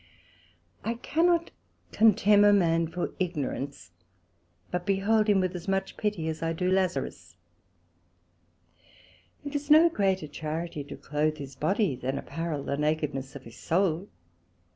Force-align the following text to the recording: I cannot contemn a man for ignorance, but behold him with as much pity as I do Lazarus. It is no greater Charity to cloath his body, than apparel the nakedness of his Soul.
I 0.83 0.95
cannot 0.95 1.51
contemn 1.91 2.43
a 2.43 2.51
man 2.51 2.87
for 2.87 3.11
ignorance, 3.19 3.91
but 4.71 4.83
behold 4.83 5.27
him 5.27 5.39
with 5.39 5.55
as 5.55 5.67
much 5.67 5.95
pity 5.95 6.27
as 6.27 6.41
I 6.41 6.53
do 6.53 6.71
Lazarus. 6.71 7.35
It 9.45 9.53
is 9.53 9.69
no 9.69 9.89
greater 9.89 10.25
Charity 10.27 10.83
to 10.85 10.97
cloath 10.97 11.37
his 11.37 11.55
body, 11.55 11.95
than 11.95 12.17
apparel 12.17 12.63
the 12.63 12.77
nakedness 12.77 13.35
of 13.35 13.43
his 13.43 13.57
Soul. 13.57 14.09